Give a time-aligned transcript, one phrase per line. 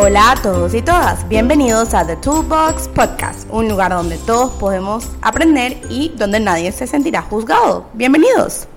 [0.00, 5.08] Hola a todos y todas, bienvenidos a The Toolbox Podcast, un lugar donde todos podemos
[5.22, 7.90] aprender y donde nadie se sentirá juzgado.
[7.94, 8.68] Bienvenidos.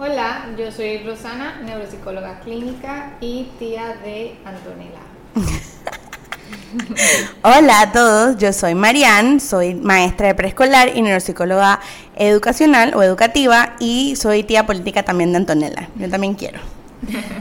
[0.00, 4.98] Hola, yo soy Rosana, neuropsicóloga clínica y tía de Antonella.
[7.44, 11.78] Hola a todos, yo soy Marianne, soy maestra de preescolar y neuropsicóloga
[12.16, 15.88] educacional o educativa y soy tía política también de Antonella.
[15.94, 16.58] Yo también quiero.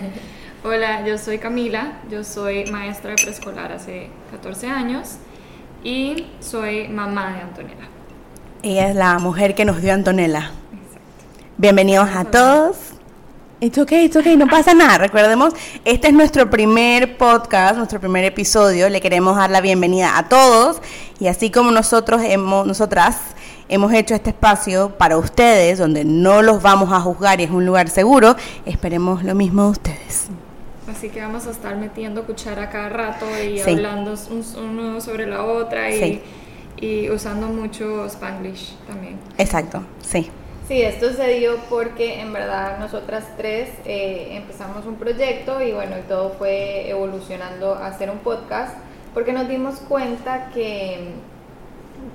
[0.63, 5.15] Hola, yo soy Camila, yo soy maestra de preescolar hace 14 años
[5.83, 7.89] y soy mamá de Antonella.
[8.61, 10.51] Ella es la mujer que nos dio Antonella.
[11.57, 12.77] Bienvenidos a todos.
[13.59, 14.99] It's okay, it's okay, no pasa nada.
[14.99, 18.87] Recordemos, este es nuestro primer podcast, nuestro primer episodio.
[18.87, 20.79] Le queremos dar la bienvenida a todos
[21.19, 23.17] y así como nosotros hemos, nosotras
[23.67, 27.65] hemos hecho este espacio para ustedes, donde no los vamos a juzgar y es un
[27.65, 28.35] lugar seguro,
[28.67, 30.29] esperemos lo mismo de ustedes.
[30.87, 34.15] Así que vamos a estar metiendo cuchara cada rato y hablando
[34.57, 36.21] uno sobre la otra y,
[36.77, 39.19] y usando mucho Spanglish también.
[39.37, 40.31] Exacto, sí.
[40.67, 45.97] Sí, esto se dio porque en verdad nosotras tres eh, empezamos un proyecto y bueno,
[45.99, 48.77] y todo fue evolucionando a hacer un podcast
[49.13, 51.11] porque nos dimos cuenta que,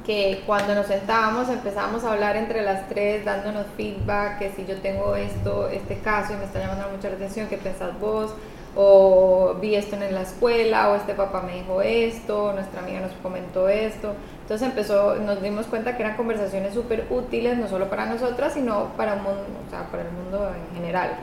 [0.06, 4.76] que cuando nos sentábamos empezamos a hablar entre las tres dándonos feedback, que si yo
[4.78, 8.32] tengo esto, este caso y me está llamando mucho la atención, ¿qué pensás vos?
[8.76, 13.12] O vi esto en la escuela, o este papá me dijo esto, nuestra amiga nos
[13.22, 14.12] comentó esto.
[14.42, 18.90] Entonces empezó, nos dimos cuenta que eran conversaciones súper útiles, no solo para nosotras, sino
[18.96, 21.16] para, un mundo, o para el mundo en general.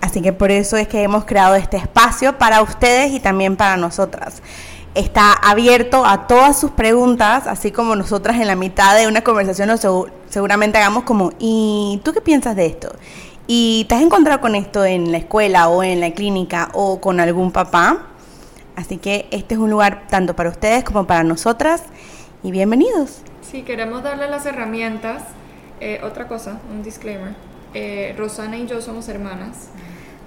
[0.00, 3.76] Así que por eso es que hemos creado este espacio para ustedes y también para
[3.76, 4.40] nosotras.
[4.94, 9.68] Está abierto a todas sus preguntas, así como nosotras en la mitad de una conversación
[10.30, 12.92] seguramente hagamos como, ¿y tú qué piensas de esto?
[13.48, 17.20] ¿Y te has encontrado con esto en la escuela o en la clínica o con
[17.20, 18.06] algún papá?
[18.74, 21.84] Así que este es un lugar tanto para ustedes como para nosotras
[22.42, 23.20] y bienvenidos.
[23.42, 25.22] Sí, queremos darle las herramientas.
[25.80, 27.34] Eh, otra cosa, un disclaimer.
[27.72, 29.68] Eh, Rosana y yo somos hermanas.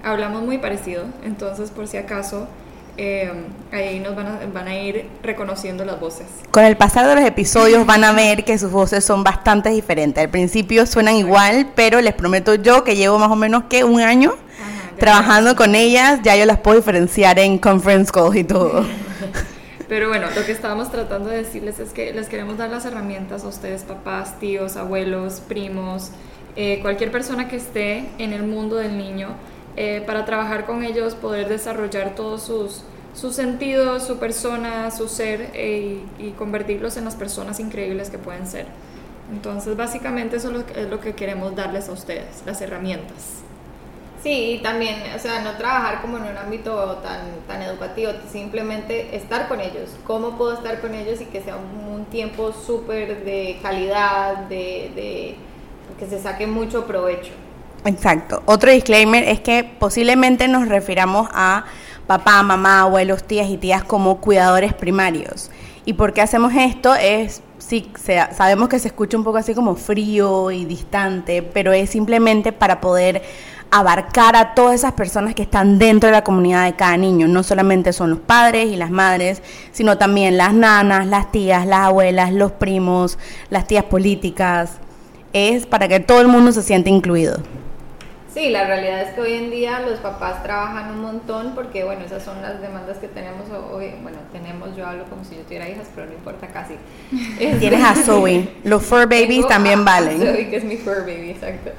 [0.02, 2.48] Hablamos muy parecido, entonces por si acaso
[2.96, 3.32] eh,
[3.72, 6.26] ahí nos van a, van a ir reconociendo las voces.
[6.50, 10.22] Con el pasar de los episodios van a ver que sus voces son bastante diferentes.
[10.22, 14.00] Al principio suenan igual, pero les prometo yo que llevo más o menos que un
[14.00, 14.34] año
[15.00, 18.84] trabajando con ellas, ya yo las puedo diferenciar en conference calls y todo.
[19.88, 23.42] Pero bueno, lo que estábamos tratando de decirles es que les queremos dar las herramientas
[23.42, 26.12] a ustedes, papás, tíos, abuelos, primos,
[26.54, 29.30] eh, cualquier persona que esté en el mundo del niño,
[29.76, 32.82] eh, para trabajar con ellos, poder desarrollar todos sus,
[33.14, 38.46] sus sentidos, su persona, su ser eh, y, convertirlos en las personas increíbles que pueden
[38.46, 38.66] ser.
[39.32, 43.42] Entonces, básicamente eso es lo que queremos darles a ustedes, las herramientas.
[44.22, 49.16] Sí, y también, o sea, no trabajar como en un ámbito tan, tan educativo, simplemente
[49.16, 49.96] estar con ellos.
[50.06, 55.36] ¿Cómo puedo estar con ellos y que sea un, tiempo súper de calidad, de, de
[55.98, 57.32] que se saque mucho provecho?
[57.84, 58.42] Exacto.
[58.46, 61.64] Otro disclaimer es que posiblemente nos refiramos a
[62.06, 65.50] papá, mamá, abuelos, tías y tías como cuidadores primarios.
[65.84, 66.94] ¿Y por qué hacemos esto?
[66.94, 67.90] Es, sí,
[68.36, 72.80] sabemos que se escucha un poco así como frío y distante, pero es simplemente para
[72.80, 73.22] poder
[73.70, 77.28] abarcar a todas esas personas que están dentro de la comunidad de cada niño.
[77.28, 79.42] No solamente son los padres y las madres,
[79.72, 83.18] sino también las nanas, las tías, las abuelas, los primos,
[83.48, 84.72] las tías políticas.
[85.32, 87.38] Es para que todo el mundo se sienta incluido.
[88.32, 92.04] Sí, la realidad es que hoy en día los papás trabajan un montón porque, bueno,
[92.04, 93.92] esas son las demandas que tenemos hoy.
[94.02, 96.74] Bueno, tenemos, yo hablo como si yo tuviera hijas, pero no importa casi.
[97.38, 98.48] Tienes a Zoe.
[98.62, 100.18] Los fur babies también valen.
[100.20, 101.72] Zoe, que es mi fur baby, exacto.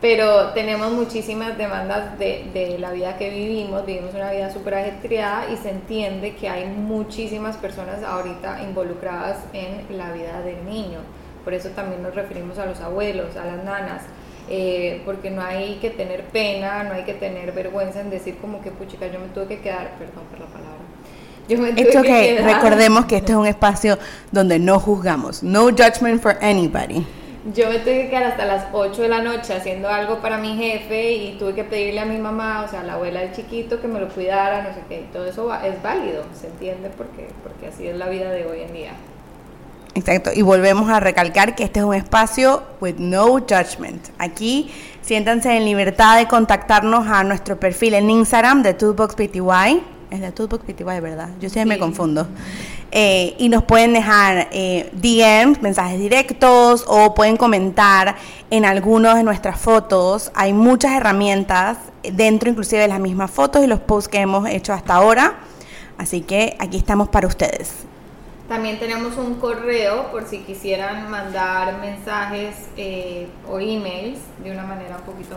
[0.00, 3.84] Pero tenemos muchísimas demandas de, de la vida que vivimos.
[3.84, 9.98] Vivimos una vida súper ajetreada y se entiende que hay muchísimas personas ahorita involucradas en
[9.98, 11.00] la vida del niño.
[11.44, 14.02] Por eso también nos referimos a los abuelos, a las nanas
[14.50, 18.60] eh, porque no hay que tener pena, no hay que tener vergüenza en decir como
[18.62, 20.78] que puchica, yo me tuve que quedar, perdón por la palabra.
[21.48, 22.54] Yo me tuve que quedar.
[22.54, 23.98] Recordemos que este es un espacio
[24.30, 27.06] donde no juzgamos, no judgment for anybody.
[27.54, 30.56] Yo me tuve que quedar hasta las 8 de la noche haciendo algo para mi
[30.56, 33.80] jefe y tuve que pedirle a mi mamá, o sea, a la abuela del chiquito,
[33.80, 35.06] que me lo cuidara, no sé qué.
[35.12, 38.72] Todo eso es válido, se entiende porque, porque así es la vida de hoy en
[38.74, 38.90] día.
[39.98, 44.08] Exacto, y volvemos a recalcar que este es un espacio with no judgment.
[44.18, 44.70] Aquí
[45.02, 49.82] siéntanse en libertad de contactarnos a nuestro perfil en Instagram de ToolboxPTY.
[50.10, 51.30] Es de ToolboxPTY, ¿verdad?
[51.40, 52.28] Yo siempre me confundo.
[52.92, 58.14] Eh, y nos pueden dejar eh, DMs, mensajes directos o pueden comentar
[58.50, 60.30] en algunas de nuestras fotos.
[60.34, 61.78] Hay muchas herramientas
[62.12, 65.38] dentro inclusive de las mismas fotos y los posts que hemos hecho hasta ahora
[65.98, 67.88] Así que aquí estamos para ustedes.
[68.48, 74.96] También tenemos un correo por si quisieran mandar mensajes eh, o emails de una manera
[74.96, 75.36] un poquito,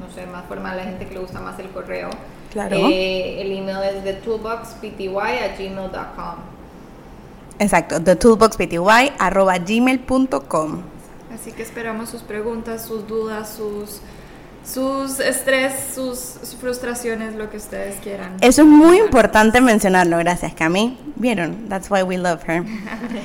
[0.00, 2.10] no sé, más formal, la gente que le gusta más el correo.
[2.50, 2.74] Claro.
[2.76, 6.34] Eh, el email es de toolboxpty@gmail.com.
[7.60, 10.82] Exacto, thetoolboxpty@gmail.com.
[11.32, 14.00] Así que esperamos sus preguntas, sus dudas, sus
[14.66, 18.36] sus estrés, sus, sus, frustraciones, lo que ustedes quieran.
[18.40, 20.98] Eso es muy importante mencionarlo, gracias Cami.
[21.14, 21.68] ¿Vieron?
[21.68, 22.64] That's why we love her.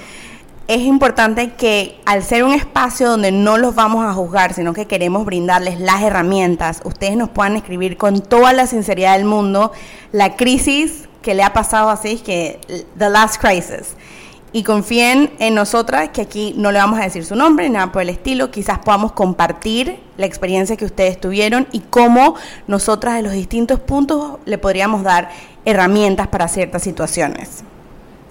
[0.68, 4.86] es importante que al ser un espacio donde no los vamos a juzgar, sino que
[4.86, 9.72] queremos brindarles las herramientas, ustedes nos puedan escribir con toda la sinceridad del mundo
[10.12, 12.60] la crisis que le ha pasado así, que
[12.98, 13.96] the last crisis
[14.54, 18.02] y confíen en nosotras que aquí no le vamos a decir su nombre nada por
[18.02, 22.36] el estilo, quizás podamos compartir la experiencia que ustedes tuvieron y cómo
[22.68, 25.30] nosotras de los distintos puntos le podríamos dar
[25.66, 27.64] herramientas para ciertas situaciones.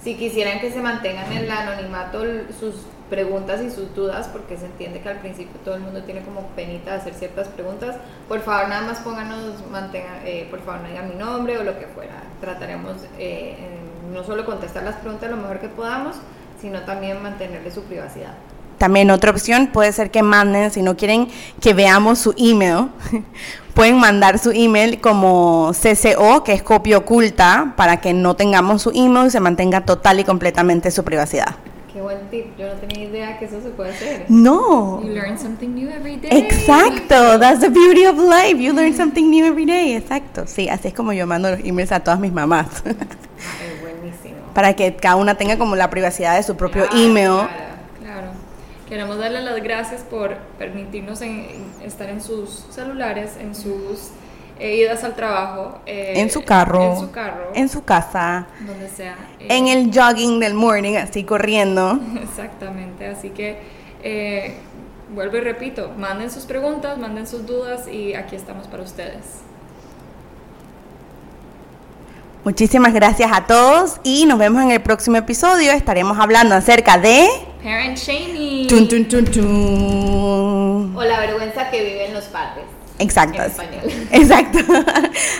[0.03, 2.23] Si quisieran que se mantengan en el anonimato
[2.59, 2.75] sus
[3.11, 6.47] preguntas y sus dudas, porque se entiende que al principio todo el mundo tiene como
[6.49, 7.97] penita de hacer ciertas preguntas,
[8.29, 11.79] por favor nada más pónganos, mantengan, eh, por favor no digan mi nombre o lo
[11.79, 12.23] que fuera.
[12.41, 13.57] Trataremos eh,
[14.13, 16.17] no solo contestar las preguntas lo mejor que podamos,
[16.61, 18.35] sino también mantenerle su privacidad.
[18.79, 21.29] También otra opción puede ser que manden, si no quieren
[21.61, 22.89] que veamos su email,
[23.75, 28.91] pueden mandar su email como CCO, que es copia oculta, para que no tengamos su
[28.95, 31.57] email y se mantenga total y completamente su privacidad.
[31.93, 34.25] Qué buen tip, yo no tenía idea que eso se puede hacer.
[34.29, 35.03] No.
[35.03, 36.31] You learn something new every day.
[36.31, 38.57] Exacto, that's the beauty of life.
[38.59, 39.95] You learn something new every day.
[39.95, 40.47] Exacto.
[40.47, 42.67] Sí, así es como yo mando los emails a todas mis mamás.
[44.55, 47.47] para que cada una tenga como la privacidad de su propio email.
[47.47, 47.49] Claro,
[48.01, 48.31] claro.
[48.89, 54.11] Queremos darle las gracias por permitirnos estar en sus celulares, en sus
[54.61, 55.81] eh, idas al trabajo.
[55.87, 56.93] Eh, en su carro.
[56.93, 57.51] En su carro.
[57.55, 58.47] En su casa.
[58.61, 59.17] Donde sea.
[59.39, 61.99] en eh, el jogging del morning, así corriendo.
[62.23, 63.07] Exactamente.
[63.07, 64.57] Así que,
[65.15, 69.41] vuelvo y repito, manden sus preguntas, manden sus dudas y aquí estamos para ustedes.
[72.45, 75.73] Muchísimas gracias a todos y nos vemos en el próximo episodio.
[75.73, 77.29] Estaremos hablando acerca de...
[77.63, 78.67] Parent shaming.
[80.97, 82.65] O la vergüenza que viven los padres.
[82.99, 83.43] Exacto.
[84.13, 84.59] Exacto.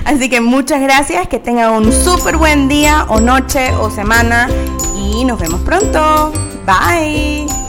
[0.05, 4.49] Así que muchas gracias, que tengan un súper buen día o noche o semana
[4.97, 6.33] y nos vemos pronto.
[6.67, 7.60] Bye.